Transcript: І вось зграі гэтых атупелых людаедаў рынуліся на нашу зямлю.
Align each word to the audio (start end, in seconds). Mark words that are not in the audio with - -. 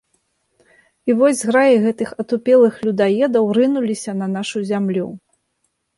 І 1.09 1.15
вось 1.19 1.37
зграі 1.41 1.75
гэтых 1.83 2.09
атупелых 2.23 2.81
людаедаў 2.89 3.53
рынуліся 3.59 4.11
на 4.23 4.27
нашу 4.37 4.57
зямлю. 4.71 5.07